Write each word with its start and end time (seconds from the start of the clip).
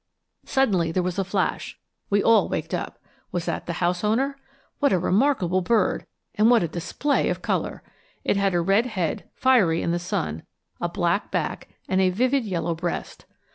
Suddenly 0.45 0.91
there 0.91 1.03
was 1.03 1.19
a 1.19 1.23
flash 1.23 1.77
we 2.09 2.23
all 2.23 2.49
waked 2.49 2.73
up 2.73 2.97
was 3.31 3.45
that 3.45 3.67
the 3.67 3.73
house 3.73 4.03
owner? 4.03 4.35
What 4.79 4.91
a 4.91 4.97
remarkable 4.97 5.61
bird! 5.61 6.07
and 6.33 6.49
what 6.49 6.63
a 6.63 6.67
display 6.67 7.29
of 7.29 7.43
color! 7.43 7.83
it 8.23 8.35
had 8.35 8.55
a 8.55 8.61
red 8.61 8.87
head, 8.87 9.29
fiery 9.35 9.83
in 9.83 9.91
the 9.91 9.99
sun; 9.99 10.41
a 10.79 10.89
black 10.89 11.29
back, 11.29 11.67
and 11.87 12.01
a 12.01 12.09
vivid 12.09 12.45
yellow 12.45 12.73
breast. 12.73 13.25